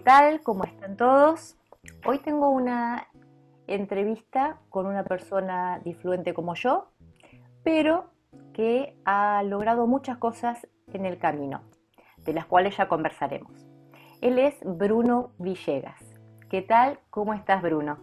[0.00, 0.40] tal?
[0.42, 1.56] ¿Cómo están todos?
[2.06, 3.06] Hoy tengo una
[3.66, 6.90] entrevista con una persona disfluente como yo,
[7.62, 8.10] pero
[8.54, 11.62] que ha logrado muchas cosas en el camino,
[12.24, 13.66] de las cuales ya conversaremos.
[14.20, 16.02] Él es Bruno Villegas.
[16.48, 16.98] ¿Qué tal?
[17.10, 17.98] ¿Cómo estás, Bruno?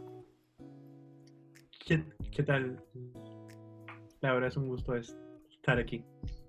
[1.86, 2.84] ¿Qué, tal?
[4.22, 6.04] La verdad es un gusto estar aquí.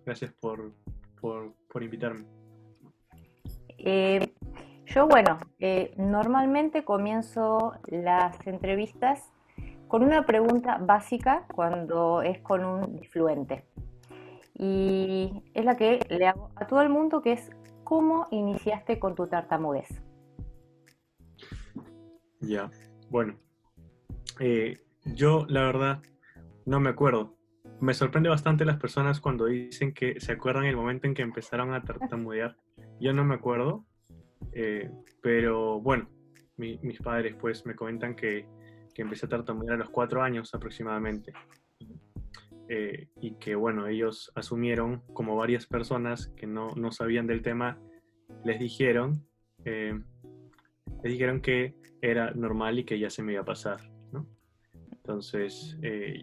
[0.05, 0.73] Gracias por,
[1.21, 2.25] por, invitarme.
[3.79, 4.35] Eh,
[4.95, 9.31] yo, bueno, eh, normalmente comienzo las entrevistas
[9.89, 13.65] con una pregunta básica cuando es con un disfluente.
[14.55, 17.51] Y es la que le hago a todo el mundo, que es
[17.85, 19.89] ¿cómo iniciaste con tu tartamudez?
[22.41, 22.71] Ya,
[23.09, 23.35] bueno.
[24.41, 26.03] Eh, yo, la verdad,
[26.67, 27.37] no me acuerdo.
[27.81, 31.73] Me sorprende bastante las personas cuando dicen que se acuerdan el momento en que empezaron
[31.73, 32.57] a tartamudear.
[33.01, 33.87] Yo no me acuerdo,
[34.53, 34.91] eh,
[35.23, 36.09] pero bueno,
[36.57, 38.47] mis padres pues me comentan que,
[38.95, 41.33] que, empecé a tartamudear a los cuatro años aproximadamente.
[42.69, 47.79] Eh, y que bueno, ellos asumieron, como varias personas que no, no sabían del tema,
[48.45, 49.25] les dijeron,
[49.65, 49.99] eh,
[51.03, 53.81] les dijeron que era normal y que ya se me iba a pasar.
[54.13, 54.27] ¿no?
[54.93, 55.79] Entonces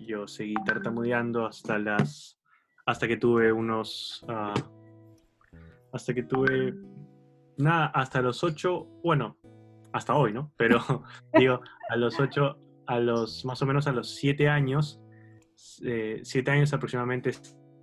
[0.06, 2.40] yo seguí tartamudeando hasta las
[2.86, 4.60] hasta que tuve unos uh,
[5.92, 6.74] hasta que tuve
[7.58, 9.38] nada, hasta los ocho, bueno,
[9.92, 10.52] hasta hoy, ¿no?
[10.58, 10.80] Pero
[11.34, 15.02] digo, a los ocho, a los más o menos a los siete años,
[15.84, 17.32] eh, siete años aproximadamente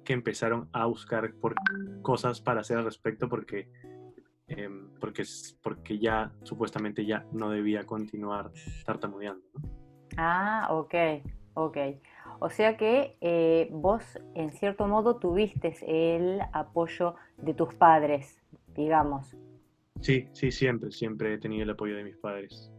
[0.05, 1.55] que empezaron a buscar por
[2.03, 3.71] cosas para hacer al respecto porque,
[4.49, 5.23] em, porque,
[5.63, 8.51] porque ya supuestamente ya no debía continuar
[8.85, 9.45] tartamudeando.
[9.55, 9.69] ¿no?
[10.17, 10.95] Ah, ok,
[11.55, 11.79] ok.
[12.41, 18.43] O sea que eh, vos en cierto modo tuviste el apoyo de tus padres,
[18.75, 19.37] digamos.
[20.03, 22.73] Sí, sí, siempre, siempre he tenido el apoyo de mis padres.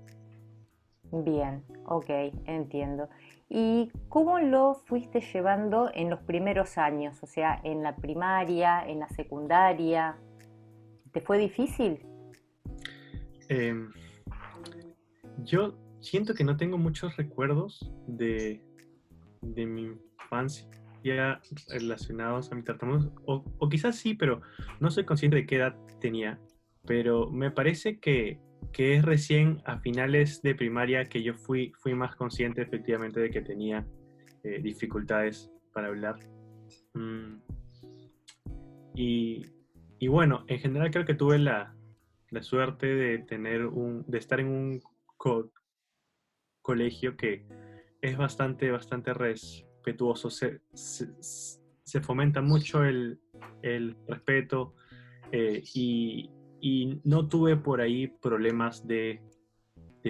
[1.12, 2.10] Bien, ok,
[2.46, 3.08] entiendo.
[3.48, 7.22] ¿Y cómo lo fuiste llevando en los primeros años?
[7.24, 10.18] O sea, en la primaria, en la secundaria.
[11.14, 12.00] ¿Te fue difícil?
[13.48, 13.94] Em,
[15.46, 18.62] yo siento que no tengo muchos recuerdos de,
[19.42, 20.68] de mi infancia
[21.70, 23.14] relacionados a mi tartamudo.
[23.26, 24.42] O, o quizás sí, pero
[24.82, 26.38] no soy consciente de qué edad tenía
[26.86, 28.40] pero me parece que,
[28.76, 33.42] es recién a finales de primaria que yo fui, fui más consciente efectivamente de que
[33.42, 33.86] tenía
[34.44, 36.18] eh, dificultades para hablar.
[36.94, 37.36] Mm.
[38.96, 41.76] Y, bueno, en general creo que tuve la,
[42.42, 44.82] suerte de tener un, de estar en un
[46.62, 47.46] colegio que
[48.02, 50.30] es bastante, bastante respetuoso.
[50.30, 53.20] Se, se, fomenta mucho el,
[54.08, 54.76] respeto
[55.32, 56.30] eh, y,
[56.64, 59.22] y no tuve por ahí problemas de,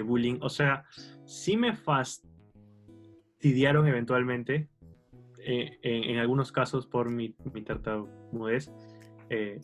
[0.06, 0.38] bullying.
[0.42, 0.86] O sea,
[1.26, 4.70] sí me fastidiaron eventualmente,
[5.40, 8.72] eh, en, algunos casos por mi, mi tartamudez,
[9.32, 9.62] eh,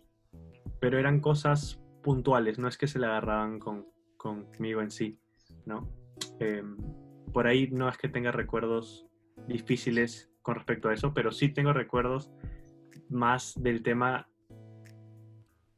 [0.79, 3.85] pero eran cosas puntuales, no es que se la agarraban con,
[4.17, 5.19] conmigo en sí,
[5.67, 5.87] ¿no?
[6.39, 6.75] Em,
[7.31, 9.05] por ahí no es que tenga recuerdos
[9.47, 12.31] difíciles con respecto a eso, pero sí tengo recuerdos
[13.09, 14.27] más del tema,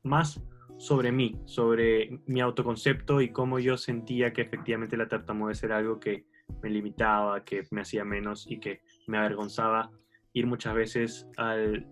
[0.03, 0.41] más
[0.81, 5.99] sobre mí, sobre mi autoconcepto y cómo yo sentía que efectivamente la tartamudez era algo
[5.99, 6.25] que
[6.63, 9.91] me limitaba, que me hacía menos y que me avergonzaba
[10.33, 11.87] ir muchas veces al,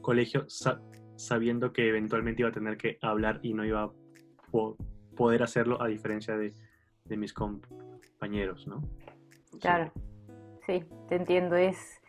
[0.00, 0.46] colegio
[1.16, 3.90] sabiendo que eventualmente iba a tener que hablar y no iba a
[5.16, 6.54] poder hacerlo a diferencia de,
[7.16, 8.80] mis compañeros, ¿no?
[9.60, 9.90] Claro,
[10.66, 12.00] sí, te entiendo, es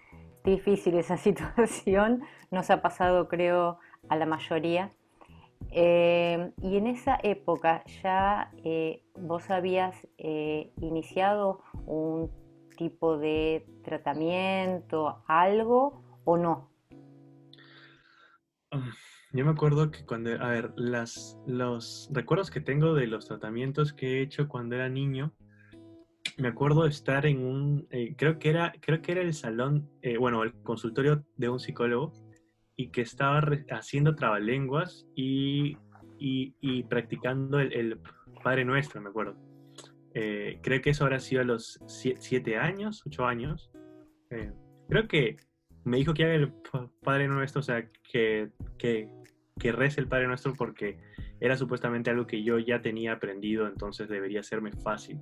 [0.43, 2.21] difícil esa situación,
[2.51, 4.93] nos ha pasado creo a la mayoría
[5.71, 12.31] eh, y en esa época ya eh, vos habías eh, iniciado un
[12.75, 16.71] tipo de tratamiento, algo o no?
[19.31, 23.93] Yo me acuerdo que cuando, a ver, las, los recuerdos que tengo de los tratamientos
[23.93, 25.33] que he hecho cuando era niño,
[26.37, 27.87] me acuerdo estar en un,
[28.17, 29.89] creo que era, creo que era el salón,
[30.19, 32.13] bueno, el consultorio de un psicólogo
[32.79, 33.41] y que estaba
[33.71, 35.77] haciendo trabalenguas y,
[36.17, 37.99] y, practicando el,
[38.41, 39.35] Padre Nuestro, me acuerdo.
[40.13, 43.69] Eh, creo que eso habrá sido a los siete años, ocho años.
[44.29, 44.53] Eh,
[44.87, 45.35] creo que
[45.83, 46.53] me dijo que haga el
[47.03, 49.09] Padre Nuestro, o sea, que, que,
[49.59, 51.01] que rece el Padre Nuestro porque
[51.41, 55.19] era supuestamente algo que yo ya tenía aprendido, entonces debería serme fácil.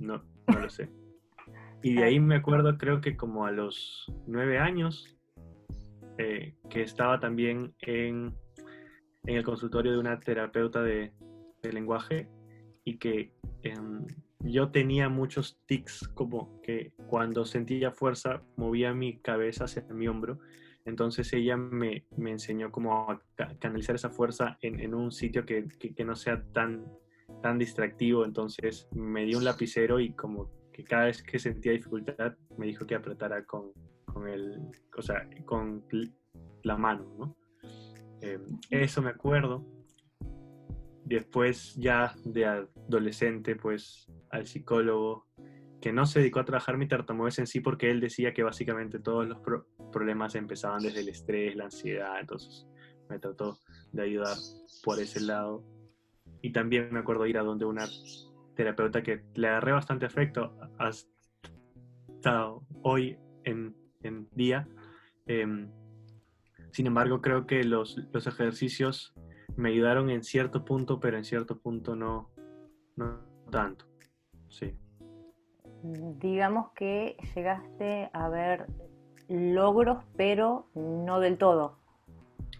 [0.00, 0.90] No, no lo sé.
[1.80, 5.17] Y de ahí me acuerdo, creo que como a los nueve años,
[6.18, 8.34] eh, que estaba también en,
[9.24, 11.12] en, el consultorio de una terapeuta de,
[11.62, 12.28] lenguaje
[12.84, 13.32] y que
[13.62, 14.06] em,
[14.40, 20.38] yo tenía muchos tics como que cuando sentía fuerza movía mi cabeza hacia mi hombro.
[20.84, 23.20] Entonces ella me, me enseñó cómo
[23.58, 26.86] canalizar esa fuerza en, en un sitio que, que, no sea tan,
[27.42, 28.24] tan distractivo.
[28.24, 32.86] Entonces me dio un lapicero y como que cada vez que sentía dificultad me dijo
[32.86, 33.72] que apretara con,
[34.18, 34.60] con el,
[34.96, 35.84] o sea, con
[36.64, 37.36] la mano, ¿no?
[38.20, 39.64] Em, eso me acuerdo.
[41.04, 45.26] Después ya de adolescente, pues al psicólogo,
[45.80, 48.98] que no se dedicó a trabajar mi tartamudez en sí porque él decía que básicamente
[48.98, 49.38] todos los
[49.92, 52.66] problemas empezaban desde el estrés, la ansiedad, entonces
[53.08, 53.58] me trató
[53.92, 54.36] de ayudar
[54.82, 55.64] por ese lado.
[56.42, 57.86] Y también me acuerdo ir a donde una
[58.56, 61.08] terapeuta que le agarré bastante afecto hasta
[62.82, 64.68] hoy en, en día.
[65.26, 65.70] Em,
[66.70, 69.14] sin embargo, creo que los, los ejercicios
[69.56, 72.30] me ayudaron en cierto punto, pero en cierto punto no,
[72.96, 73.86] no tanto.
[74.48, 74.76] Sí.
[75.82, 78.66] Digamos que llegaste a ver
[79.28, 81.78] logros, pero no del todo.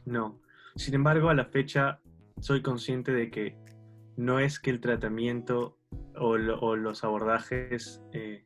[0.04, 0.40] No.
[0.76, 2.00] Sin embargo, a la fecha
[2.40, 3.56] soy consciente de que
[4.16, 5.78] no es que el tratamiento
[6.16, 8.44] o, los abordajes eh,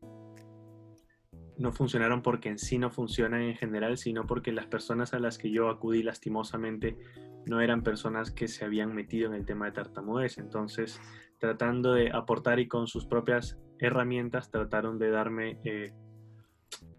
[1.62, 5.38] no funcionaron porque en sí no funcionan en general, sino porque las personas a las
[5.38, 6.98] que yo acudí lastimosamente
[7.46, 10.38] no eran personas que se habían metido en el tema de tartamudez.
[10.38, 11.00] Entonces,
[11.38, 15.92] tratando de aportar y con sus propias herramientas trataron de darme, eh,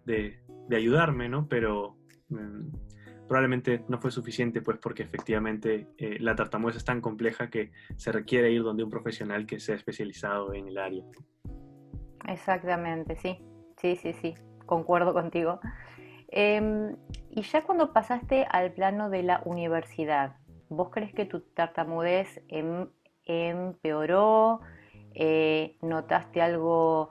[0.06, 0.40] de,
[0.74, 1.46] ayudarme, ¿no?
[1.46, 1.98] Pero
[2.30, 7.70] mm, probablemente no fue suficiente, pues porque efectivamente eh, la tartamudez es tan compleja que
[7.96, 11.04] se requiere ir donde un profesional que sea especializado en el área.
[12.26, 13.38] Exactamente, sí,
[13.76, 14.34] sí, sí, sí,
[14.74, 15.60] concuerdo contigo.
[16.28, 16.96] Em,
[17.30, 20.36] y ya cuando pasaste al plano de la universidad,
[20.68, 22.88] ¿vos crees que tu tartamudez em,
[23.24, 24.60] empeoró?
[25.14, 27.10] Eh, ¿Notaste algo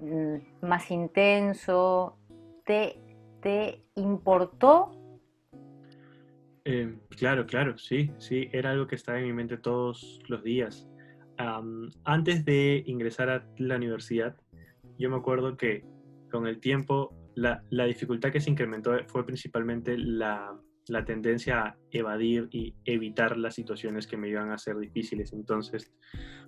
[0.00, 2.18] mm, más intenso?
[2.66, 3.00] ¿Te,
[3.40, 4.90] te importó?
[6.66, 10.86] Eh, claro, claro, sí, sí, era algo que estaba en mi mente todos los días.
[12.04, 14.36] antes de ingresar a la universidad,
[14.98, 15.86] yo me acuerdo que
[16.30, 20.56] con el tiempo la, dificultad que se incrementó fue principalmente la,
[21.06, 25.32] tendencia a evadir y evitar las situaciones que me iban a ser difíciles.
[25.32, 25.92] Entonces,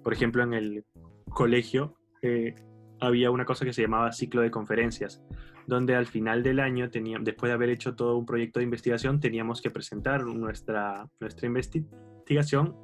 [0.03, 0.85] por ejemplo, en el
[1.31, 2.55] colegio eh,
[3.01, 5.23] había una cosa que se llamaba ciclo de conferencias,
[5.67, 9.63] donde al final del año, después de haber hecho todo un proyecto de investigación, teníamos
[9.63, 12.77] que presentar nuestra, nuestra investigación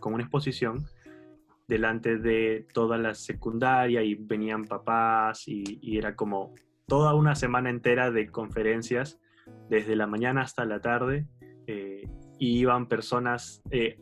[0.00, 0.84] con una exposición
[1.70, 6.52] delante de toda la secundaria y venían papás y, era como
[6.86, 9.20] toda una semana entera de conferencias
[9.68, 11.28] desde la mañana hasta la tarde
[11.68, 12.08] eh,
[12.40, 14.00] iban personas, eh,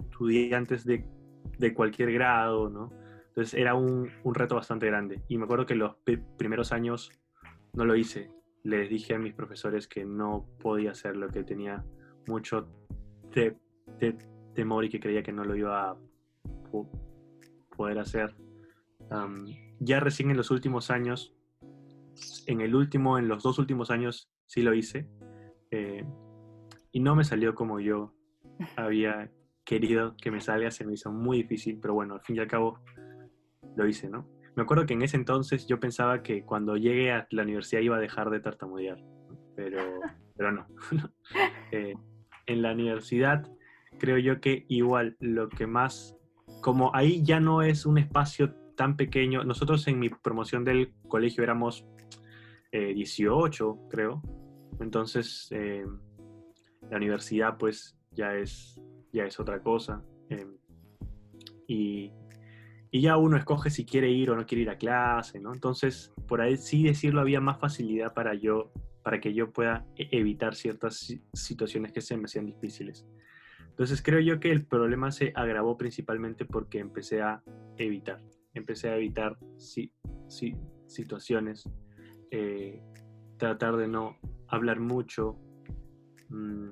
[0.00, 1.04] estudiantes de,
[1.58, 2.90] de, cualquier grado, ¿no?
[3.28, 5.22] Entonces era un, un, reto bastante grande.
[5.28, 5.94] Y me acuerdo que los
[6.36, 7.12] primeros años
[7.74, 8.32] no lo hice.
[8.64, 11.84] Les dije a mis profesores que no podía hacerlo, que tenía
[12.26, 12.66] mucho
[14.56, 15.96] temor y que creía que no lo iba a
[17.76, 18.34] poder hacer.
[19.78, 21.36] ya recién en los últimos años
[22.46, 25.08] en el último, en los dos últimos años sí lo hice.
[25.70, 26.04] Eh,
[26.92, 28.14] y no me salió como yo
[28.76, 29.30] había
[29.64, 32.46] querido que me salga, se me hizo muy difícil, pero bueno, al fin y al
[32.46, 32.80] cabo
[33.76, 34.28] lo hice, ¿no?
[34.54, 37.96] Me acuerdo que en ese entonces yo pensaba que cuando llegue a la universidad iba
[37.96, 38.98] a dejar de tartamudear,
[39.54, 40.00] pero,
[40.36, 40.66] pero no.
[41.72, 41.94] Eh,
[42.46, 43.44] en la universidad
[43.98, 46.16] creo yo que igual lo que más,
[46.60, 51.42] como ahí ya no es un espacio tan pequeño, nosotros en mi promoción del colegio
[51.42, 51.84] éramos
[52.72, 54.22] 18, eh, creo.
[54.80, 55.84] Entonces, eh,
[56.90, 58.80] la universidad pues ya es,
[59.12, 60.02] ya es otra cosa.
[60.28, 60.46] Eh,
[61.66, 62.12] y,
[62.90, 65.52] y, ya uno escoge si quiere ir o no quiere ir a clase, ¿no?
[65.52, 68.72] Entonces, por ahí sí decirlo, había más facilidad para yo,
[69.02, 73.06] para que yo pueda e-, evitar ciertas situaciones que se me hacían difíciles.
[73.76, 77.42] Entonces creo yo que el problema se agravó principalmente porque empecé a
[77.76, 78.22] evitar,
[78.54, 79.92] empecé a evitar si,
[80.28, 80.56] si,
[80.86, 81.68] situaciones
[82.30, 82.82] eh,
[83.36, 84.16] tratar de no
[84.48, 85.36] hablar mucho.
[86.30, 86.70] Mm.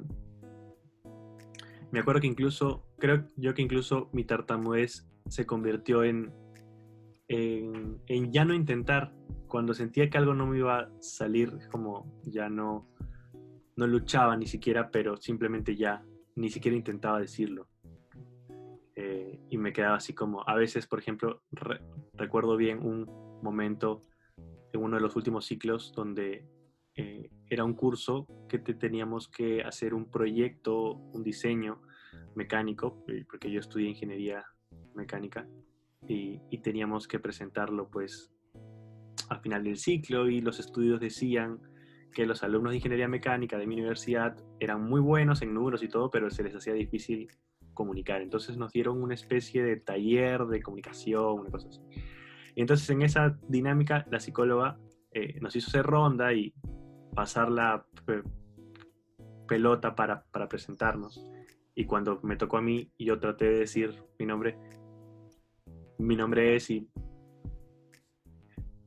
[1.91, 6.33] Me acuerdo que incluso, creo yo que incluso mi tartamudez se convirtió en,
[7.29, 9.13] en, ya no intentar.
[9.47, 12.89] Cuando sentía que algo no me iba a salir, como ya no,
[13.77, 16.03] no luchaba ni siquiera, pero simplemente ya
[16.37, 17.69] ni siquiera intentaba decirlo.
[18.97, 21.43] Eh, y me quedaba así como, a veces, por ejemplo,
[22.13, 23.07] recuerdo bien un
[23.43, 24.05] momento
[24.73, 26.47] en uno de los últimos ciclos donde
[26.97, 31.83] eh, era un curso que te teníamos que hacer un proyecto, un diseño
[32.35, 34.45] mecánico, eh, porque yo estudié ingeniería
[34.95, 35.49] mecánica
[36.07, 38.33] y, y teníamos que presentarlo pues
[39.29, 41.61] al final del ciclo y los estudios decían
[42.15, 45.89] que los alumnos de ingeniería mecánica de mi universidad eran muy buenos en números y
[45.89, 47.29] todo, pero se les hacía difícil
[47.75, 48.23] comunicar.
[48.23, 51.81] Entonces nos dieron una especie de taller de comunicación, una cosa así.
[52.55, 54.79] Y entonces en esa dinámica la psicóloga
[55.13, 56.55] eh, nos hizo hacer ronda y
[57.15, 57.85] pasar la
[59.47, 61.23] pelota para, para presentarnos.
[61.75, 64.57] Y cuando me tocó a mí, yo traté de decir mi nombre,
[65.99, 66.89] mi nombre es y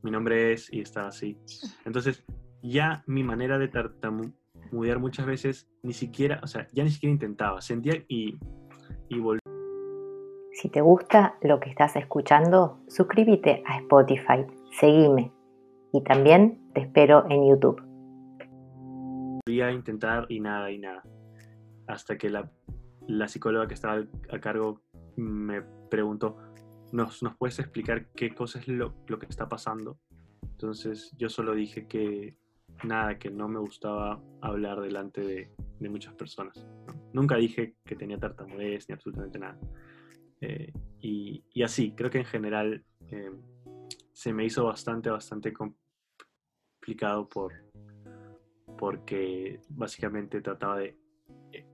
[0.02, 1.38] mi nombre es y estaba así.
[1.86, 2.24] Entonces
[2.70, 7.62] ya mi manera de tartamudear muchas veces ni siquiera, o sea, ya ni siquiera intentaba,
[7.62, 8.38] sentía y,
[9.10, 9.42] y volvía.
[10.54, 14.46] Si te gusta lo que estás escuchando, suscríbete a Spotify,
[14.80, 15.32] seguime
[15.94, 17.82] y también te espero en YouTube.
[19.46, 21.04] Volvía a intentar y nada y nada.
[21.88, 22.52] Hasta que la,
[23.08, 24.82] la psicóloga que estaba a cargo
[25.16, 26.38] me preguntó,
[26.92, 30.00] ¿nos, ¿nos puedes explicar qué cosa es lo, lo que está pasando?
[30.42, 32.36] Entonces yo solo dije que
[32.84, 35.50] nada, que no me gustaba hablar delante de,
[35.90, 36.66] muchas personas.
[37.14, 39.58] Nunca dije que tenía tartamudez ni absolutamente nada.
[40.42, 43.32] Eh, y, y, así, creo que en general eh,
[44.12, 47.54] se me hizo bastante, bastante complicado por,
[48.78, 50.98] porque básicamente trataba de
[51.52, 51.66] eh,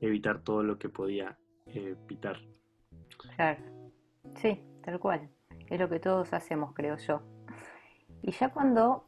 [0.00, 2.38] evitar todo lo que podía evitar.
[3.36, 3.62] Claro,
[4.34, 5.30] sí, tal cual.
[5.68, 7.22] Es lo que todos hacemos, creo yo.
[8.22, 9.06] Y ya cuando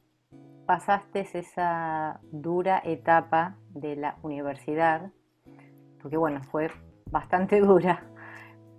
[0.66, 5.12] pasaste esa dura etapa de la universidad,
[6.02, 6.70] porque bueno, fue
[7.10, 8.04] bastante dura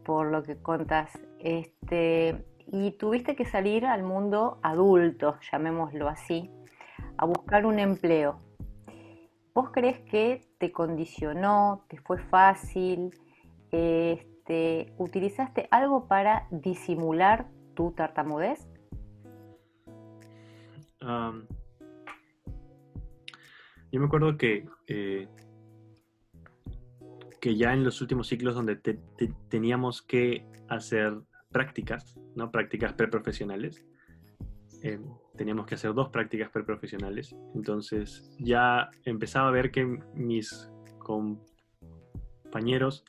[0.05, 6.49] por lo que contas, este, y tuviste que salir al mundo adulto, llamémoslo así,
[7.17, 8.39] a buscar un empleo.
[9.53, 13.11] ¿Vos crees que te condicionó, te fue fácil?
[13.71, 18.67] Este, ¿Utilizaste algo para disimular tu tartamudez?
[23.91, 25.27] Yo me acuerdo que, eh,
[27.39, 28.75] que ya en los últimos ciclos donde
[29.49, 31.19] teníamos que hacer
[31.51, 32.51] prácticas, ¿no?
[32.51, 33.85] prácticas preprofesionales,
[34.83, 34.99] eh,
[35.35, 43.05] teníamos que hacer dos prácticas preprofesionales, entonces ya empezaba a ver que mis compañeros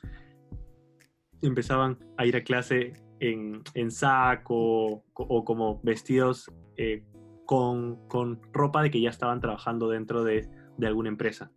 [1.41, 7.03] empezaban a ir a clase en, en saco o como vestidos eh,
[7.45, 10.47] con, con, ropa de que ya estaban trabajando dentro de,
[10.79, 11.51] de alguna empresa.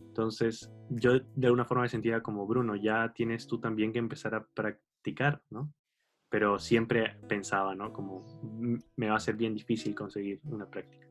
[0.00, 4.34] Entonces, yo de alguna forma me sentía como, Bruno, ya tienes tú también que empezar
[4.34, 5.72] a practicar, ¿no?
[6.28, 7.92] Pero siempre pensaba, ¿no?
[7.92, 8.24] Como
[8.96, 11.06] me va a ser bien difícil conseguir una práctica.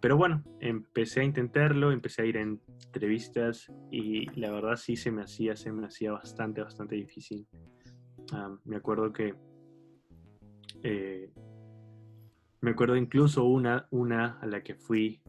[0.00, 5.10] Pero bueno, empecé a intentarlo, empecé a ir a entrevistas y la verdad sí se
[5.10, 7.48] me hacía, se me hacía bastante, bastante difícil.
[8.64, 9.34] me acuerdo que
[10.82, 11.32] eh,
[12.60, 15.22] me acuerdo incluso una, una a la que fui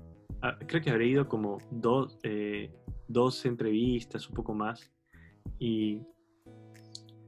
[0.68, 2.72] creo que habré ido como dos, eh,
[3.08, 4.92] dos entrevistas, un poco más,
[5.60, 6.02] y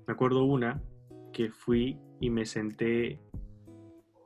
[0.07, 0.81] me acuerdo una
[1.33, 3.19] que fui y me senté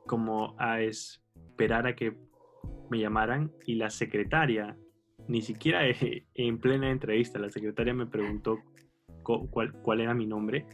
[0.06, 2.16] como a esperar a que
[2.90, 4.76] me llamaran y la secretaria,
[5.28, 5.82] ni siquiera
[6.34, 8.58] en plena entrevista, la secretaria me preguntó
[9.22, 10.66] cuál, cuál era mi nombre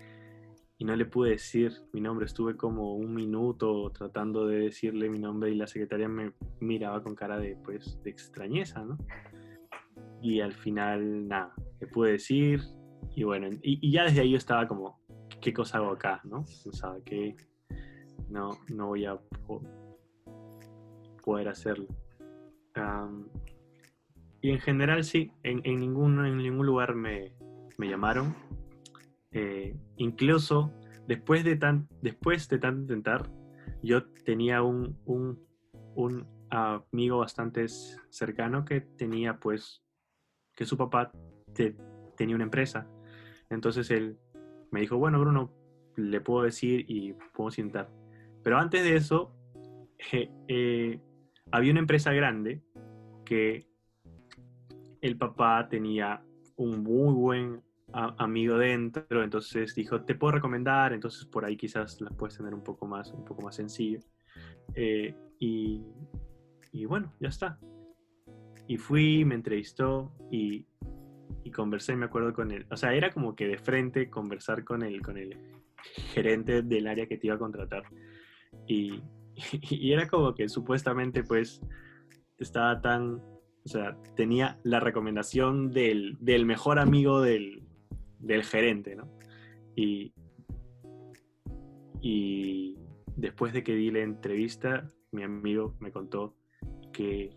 [0.78, 2.26] y no le pude decir mi nombre.
[2.26, 7.16] Estuve como un minuto tratando de decirle mi nombre y la secretaria me miraba con
[7.16, 8.97] cara de, pues, de extrañeza, ¿no?
[10.23, 12.62] Y al final, nada, le pude decir
[13.14, 15.00] y bueno, y, ya desde ahí yo estaba como,
[15.40, 16.44] ¿qué cosa hago acá, no?
[16.62, 17.37] Pensaba que
[18.28, 19.18] no, no voy a
[21.25, 21.87] poder hacerlo.
[24.40, 27.32] y en general sí, en, en, ningún, en ningún lugar me,
[27.76, 28.35] me llamaron
[29.32, 30.73] eh, incluso
[31.06, 33.30] después de, tan, después de tanto intentar,
[33.82, 35.47] yo tenía un, un,
[36.50, 37.66] amigo bastante
[38.08, 39.82] cercano que tenía pues,
[40.54, 41.12] que su papá
[42.16, 42.88] tenía una empresa.
[43.50, 44.18] Entonces él
[44.70, 45.52] me dijo, bueno, Bruno,
[45.97, 47.90] le puedo decir y podemos intentar.
[48.42, 49.35] Pero antes de eso,
[50.12, 51.00] eh,
[51.50, 52.62] había una empresa grande
[53.25, 53.66] que
[55.00, 56.23] el papá tenía
[56.56, 62.14] un muy buen amigo dentro, entonces dijo, te puedo recomendar, entonces por ahí quizás las
[62.14, 64.00] puedes tener un poco más, un poco más sencillo.
[64.75, 65.83] Eh, y,
[66.73, 67.59] y, bueno, ya está.
[68.66, 70.66] Y fui, me entrevistó y,
[71.45, 72.66] y, conversé, me acuerdo con él.
[72.71, 75.37] O sea, era como que de frente conversar con el, con el
[76.12, 77.85] gerente del área que te iba a contratar.
[78.66, 79.02] Y,
[79.71, 81.62] y era como que supuestamente pues
[82.37, 87.67] estaba tan, o sea, tenía la recomendación del, del mejor amigo del,
[88.18, 89.08] del gerente, ¿no?
[89.75, 90.12] Y,
[92.00, 92.76] y
[93.16, 96.37] después de que di la entrevista, mi amigo me contó
[96.92, 97.30] que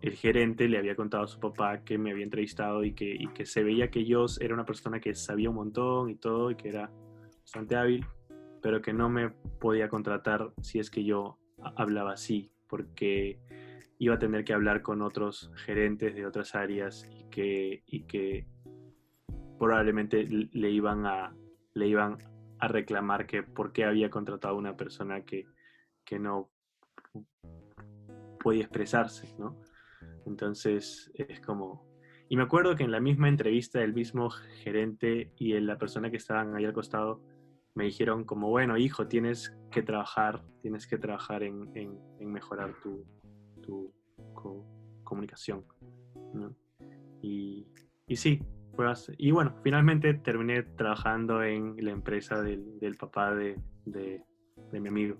[0.00, 3.44] el gerente le había contado a su papá que me había entrevistado y que, que
[3.44, 6.70] se veía que yo era una persona que sabía un montón y todo y que
[6.70, 6.90] era
[7.42, 8.06] bastante hábil,
[8.62, 11.38] pero que no me podía contratar si es que yo
[11.76, 13.38] hablaba así, porque
[13.98, 18.46] iba a tener que hablar con otros gerentes de otras áreas y que, y que
[19.60, 21.36] probablemente le iban a,
[21.74, 22.16] le iban
[22.58, 25.46] a reclamar que por qué había contratado a una persona que,
[26.02, 26.50] que no
[28.42, 29.60] podía expresarse, ¿no?
[30.24, 31.86] Entonces es como...
[32.30, 36.16] Y me acuerdo que en la misma entrevista el mismo gerente y la persona que
[36.16, 37.22] estaban ahí al costado
[37.74, 43.04] me dijeron como, bueno, hijo, tienes que trabajar, tienes que trabajar en, en, mejorar tu,
[43.60, 43.92] tu
[45.04, 45.66] comunicación.
[47.20, 47.66] Y,
[48.06, 48.40] y, sí,
[49.18, 54.22] y bueno, finalmente terminé trabajando en la empresa del, papá de, de,
[54.70, 55.16] de, mi amigo.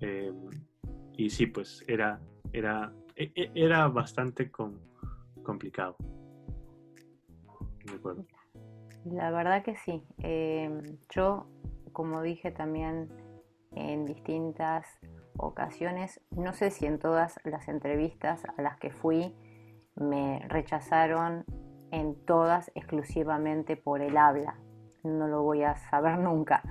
[0.00, 0.50] Em,
[1.16, 2.20] y sí, pues era,
[2.52, 4.50] era, e, e, era bastante
[5.42, 5.96] complicado.
[9.04, 10.02] La verdad que sí.
[10.18, 11.46] Em, yo,
[11.92, 13.08] como dije también
[13.72, 14.86] en distintas
[15.36, 19.34] ocasiones, no sé si en todas las entrevistas a las que fui
[19.96, 21.44] me rechazaron
[21.92, 24.56] en todas exclusivamente por el habla.
[25.04, 26.62] No lo voy a saber nunca.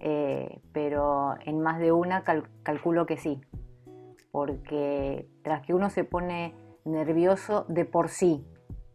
[0.00, 3.40] Eh, pero en más de una calculo que sí,
[4.32, 6.54] porque tras que uno se pone
[6.84, 8.44] nervioso de por sí,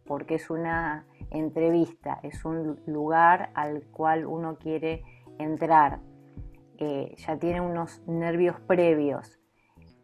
[0.04, 5.02] porque es una entrevista, es un lugar al cual uno quiere
[5.38, 6.00] entrar,
[6.76, 9.38] eh, ya tiene unos nervios previos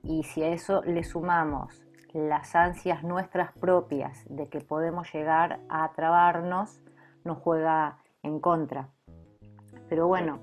[0.02, 1.83] y si a eso le sumamos
[2.14, 6.80] las ansias nuestras propias de que podemos llegar a trabarnos,
[7.24, 8.88] nos juega en contra.
[9.90, 10.40] Pero bueno,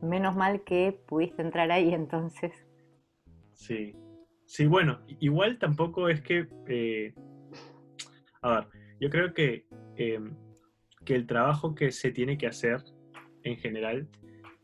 [0.00, 2.52] menos mal que pudiste entrar ahí entonces.
[3.54, 3.96] Sí,
[4.46, 7.12] Sí, bueno, igual tampoco es que, eh,
[8.42, 8.68] a ver,
[9.00, 10.36] yo creo que, em,
[11.04, 12.80] que el trabajo que se tiene que hacer
[13.42, 14.08] en general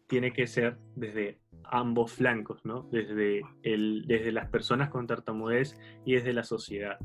[0.07, 2.88] tiene que ser desde ambos flancos, ¿no?
[2.90, 6.98] Desde, el, desde las personas con tartamudez y desde la sociedad,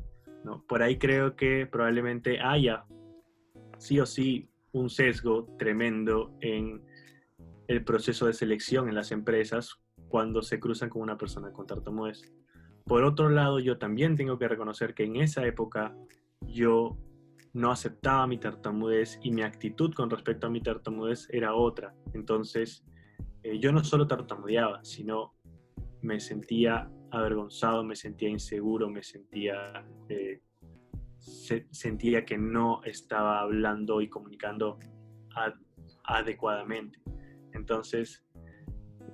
[0.44, 0.64] ¿no?
[0.66, 2.84] Por ahí creo que probablemente haya
[3.78, 6.82] sí o sí un sesgo tremendo en
[7.68, 12.22] el proceso de selección en las empresas cuando se cruzan con una persona con tartamudez.
[12.84, 15.94] Por otro lado, yo también tengo que reconocer que en esa época
[16.40, 16.96] yo
[17.52, 21.94] no aceptaba mi tartamudez y mi actitud con respecto a mi tartamudez era otra.
[22.14, 22.84] Entonces,
[23.42, 25.34] eh, yo no solo tartamudeaba, sino
[26.02, 30.40] me sentía avergonzado, me sentía inseguro, me sentía, eh,
[31.18, 34.78] sentía que no estaba hablando y comunicando
[36.04, 37.00] adecuadamente.
[37.52, 38.24] Entonces,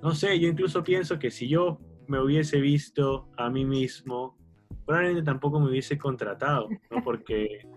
[0.01, 4.37] no sé, yo incluso pienso que si yo me hubiese visto a mí mismo,
[4.85, 6.69] probablemente tampoco me hubiese contratado,
[7.03, 7.67] porque,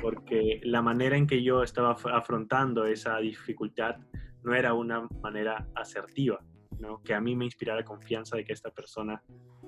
[0.00, 3.96] porque la manera en que yo estaba afrontando esa dificultad
[4.44, 6.40] no era una manera asertiva,
[6.78, 7.02] ¿no?
[7.02, 9.22] que a mí me inspirara confianza de que esta persona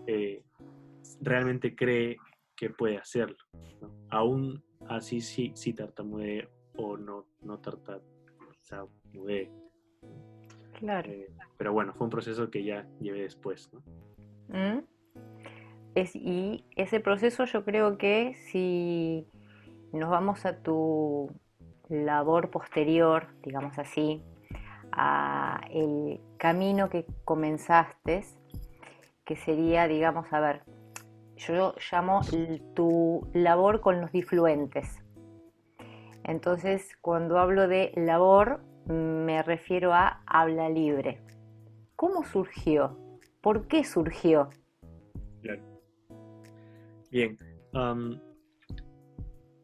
[0.06, 0.44] eh,
[1.20, 2.16] realmente cree
[2.54, 3.36] que puede hacerlo.
[4.10, 9.50] Aún así, sí, sí tartamude o no, no tartamude.
[10.78, 11.10] Claro.
[11.10, 13.70] Eh, pero bueno, fue un proceso que ya llevé después.
[14.48, 14.80] ¿Mm?
[15.94, 19.26] Es, y ese proceso yo creo que si
[19.92, 21.30] nos vamos a tu
[21.88, 24.22] labor posterior, digamos así,
[24.96, 28.24] a el camino que comenzaste,
[29.24, 30.62] que sería, digamos, a ver,
[31.36, 32.22] yo llamo
[32.74, 34.98] tu labor con los difluentes.
[36.24, 41.20] Entonces, cuando hablo de labor, me refiero a habla libre.
[41.94, 42.98] ¿Cómo surgió?
[43.42, 44.50] ¿Por qué surgió?
[47.10, 47.38] Bien.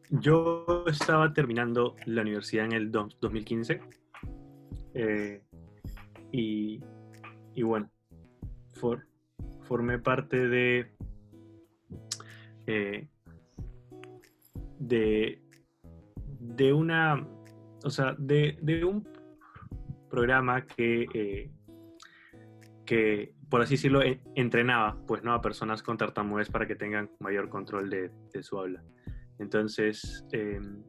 [0.09, 4.02] yo estaba terminando la universidad en el 2015
[4.93, 5.41] eh,
[6.31, 6.81] y,
[7.61, 7.89] bueno,
[9.61, 10.91] formé parte de,
[12.67, 13.07] eh,
[14.79, 15.41] de,
[16.39, 17.27] de una,
[17.83, 19.07] o sea, de, de un
[20.09, 21.51] programa que, eh,
[22.85, 24.01] que, por así decirlo,
[24.35, 25.33] entrenaba pues, ¿no?
[25.33, 28.11] a personas con tartamudez para que tengan mayor control de,
[28.43, 28.83] su habla.
[29.39, 30.83] Entonces, em,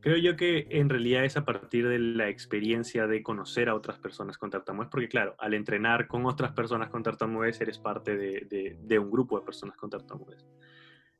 [0.00, 3.98] creo yo que en realidad es a partir de la experiencia de conocer a otras
[3.98, 8.98] personas con tartamudez, porque claro, al entrenar con otras personas con tartamudez eres parte de,
[8.98, 10.46] un grupo de personas con tartamudez.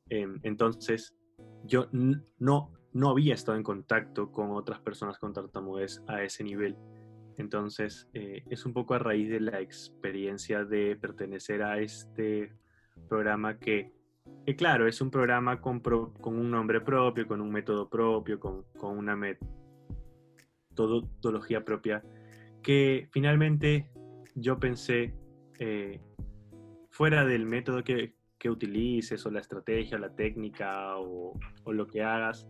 [0.09, 1.15] Em, entonces,
[1.65, 6.77] yo no, no había estado en contacto con otras personas con tartamudez a ese nivel.
[7.37, 12.53] Entonces, eh, es un poco a raíz de la experiencia de pertenecer a este
[13.09, 13.93] programa que,
[14.57, 15.83] claro, es un programa con,
[16.25, 22.03] un nombre propio, con un método propio, con, una metodología propia,
[22.63, 23.91] que finalmente
[24.35, 25.15] yo pensé,
[25.59, 26.01] eh,
[26.91, 31.87] fuera del método que, que, utilices o la estrategia o la técnica o, o lo
[31.87, 32.47] que hagas,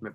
[0.00, 0.12] me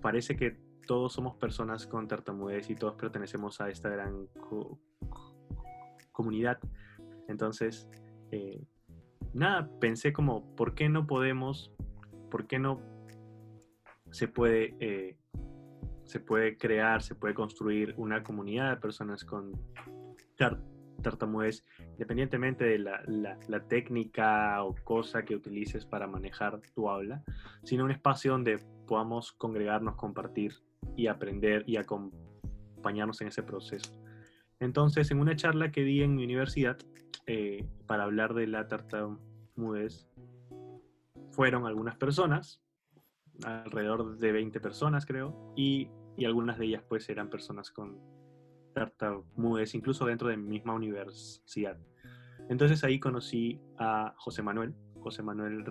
[0.00, 4.28] parece que todos somos personas con tartamudez y todos pertenecemos a esta gran
[6.12, 6.58] comunidad.
[7.28, 7.88] Entonces,
[8.30, 8.64] eh,
[9.36, 11.70] nada, pensé como, ¿por qué no podemos,
[12.30, 12.80] por qué no
[14.10, 15.16] se puede, eh,
[16.04, 19.52] se puede crear, se puede construir una comunidad de personas con
[21.02, 27.22] tartamudez, independientemente de la, la, técnica o cosa que utilices para manejar tu habla,
[27.62, 30.54] sino un espacio donde podamos congregarnos, compartir
[30.96, 33.94] y aprender y acompañarnos en ese proceso.
[34.60, 36.78] Entonces, en una charla que di en mi universidad
[37.26, 40.08] eh, para hablar de la tartamudez,
[41.30, 42.62] fueron algunas personas,
[43.44, 47.98] alrededor de 20 personas creo, y, y algunas de ellas pues eran personas con
[48.74, 51.78] tartamudez, incluso dentro de mi misma universidad.
[52.48, 55.64] Entonces ahí conocí a José Manuel, José Manuel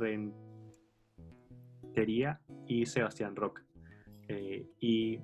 [1.93, 3.65] Rentería y Sebastián Roca.
[4.27, 5.19] Eh, y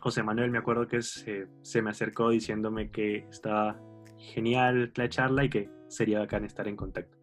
[0.00, 3.80] José Manuel me acuerdo que se, se, me acercó diciéndome que estaba
[4.18, 7.18] genial la charla y que sería bacán estar en contacto.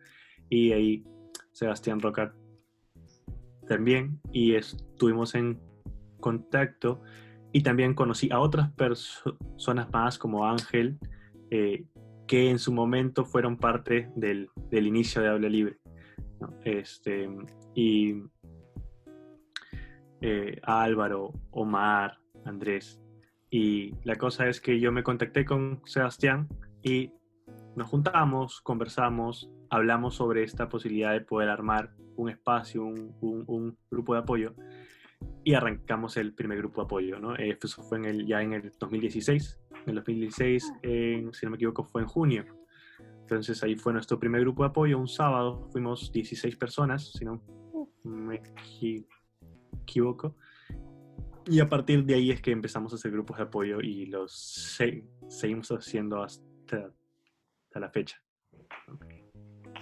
[0.49, 1.03] Y ahí
[1.51, 2.33] Sebastián Roca
[3.67, 5.59] también y estuvimos en
[6.19, 7.01] contacto
[7.51, 10.99] y también conocí a otras personas más como Ángel
[11.49, 11.85] eh,
[12.27, 15.77] que en su momento fueron parte del, del inicio de Habla Libre.
[16.63, 17.29] Este,
[17.73, 18.15] y
[20.21, 22.99] eh, Álvaro, Omar, Andrés.
[23.49, 26.47] Y la cosa es que yo me contacté con Sebastián
[26.85, 27.11] y
[27.75, 34.19] nos juntamos, conversamos, hablamos sobre esta posibilidad de poder armar un espacio, un, grupo de
[34.19, 34.55] apoyo
[35.43, 37.19] y arrancamos el primer grupo de apoyo.
[37.19, 37.35] ¿no?
[37.37, 39.59] Eh, eso fue en el, ya en el 2016.
[39.87, 42.45] En el 2016, si no me equivoco, fue en junio.
[43.21, 44.99] Entonces ahí fue nuestro primer grupo de apoyo.
[44.99, 47.41] Un sábado fuimos 16 personas, si no
[48.03, 48.43] me
[49.81, 50.35] equivoco.
[51.47, 54.31] Y a partir de ahí es que empezamos a hacer grupos de apoyo y los
[55.27, 56.44] seguimos haciendo hasta,
[57.79, 58.21] la fecha.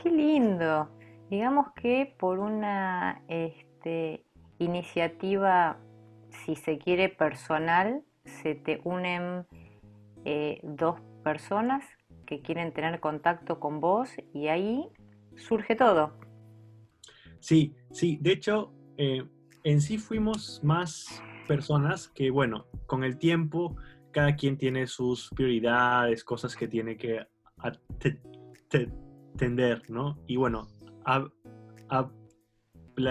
[0.01, 0.89] Qué lindo.
[1.29, 4.25] Digamos que por una este,
[4.59, 5.79] iniciativa,
[6.45, 9.45] si se quiere, personal, se te unen
[10.25, 11.83] eh, dos personas
[12.25, 14.87] que quieren tener contacto con vos y ahí
[15.35, 16.13] surge todo.
[17.39, 19.27] Sí, sí, de hecho, eh,
[19.63, 23.75] en sí fuimos más personas que, bueno, con el tiempo
[24.13, 27.27] cada quien tiene sus prioridades, cosas que tiene que
[29.33, 30.17] atender, ¿no?
[30.27, 30.69] Y bueno,
[31.03, 31.33] Habla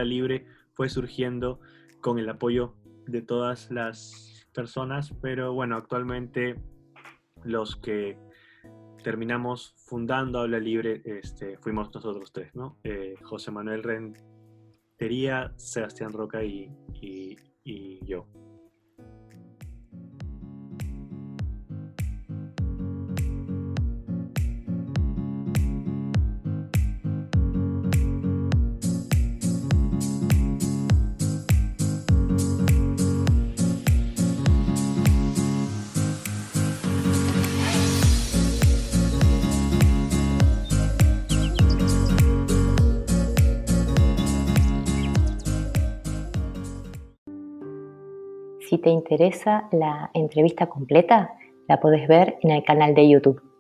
[0.05, 1.61] Libre fue surgiendo
[2.01, 6.57] con el apoyo de todas las personas, pero bueno, actualmente
[7.45, 8.17] los que
[9.03, 12.79] terminamos fundando Habla Libre este, fuimos nosotros tres, ¿no?
[12.85, 14.15] Eh, José Manuel Ren
[15.57, 16.71] Sebastián Roca y,
[17.65, 18.29] y yo.
[48.83, 51.35] Te interesa la entrevista completa,
[51.69, 53.52] la puedes ver en el canal de YouTube.